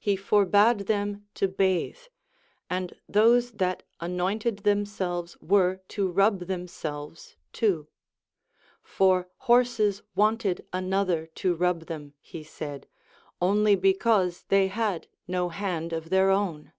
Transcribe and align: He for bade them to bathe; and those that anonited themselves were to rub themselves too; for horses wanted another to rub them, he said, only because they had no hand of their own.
He 0.00 0.16
for 0.16 0.46
bade 0.46 0.86
them 0.86 1.26
to 1.34 1.46
bathe; 1.46 1.98
and 2.70 2.94
those 3.06 3.50
that 3.52 3.82
anonited 4.00 4.60
themselves 4.62 5.36
were 5.42 5.82
to 5.88 6.10
rub 6.10 6.38
themselves 6.46 7.36
too; 7.52 7.86
for 8.82 9.28
horses 9.40 10.00
wanted 10.14 10.66
another 10.72 11.26
to 11.44 11.54
rub 11.54 11.80
them, 11.82 12.14
he 12.22 12.42
said, 12.42 12.86
only 13.42 13.76
because 13.76 14.44
they 14.48 14.68
had 14.68 15.06
no 15.26 15.50
hand 15.50 15.92
of 15.92 16.08
their 16.08 16.30
own. 16.30 16.72